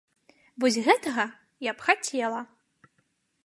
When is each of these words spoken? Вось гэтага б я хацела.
Вось 0.63 0.77
гэтага 0.87 1.25
б 1.33 1.67
я 1.69 1.73
хацела. 1.89 2.41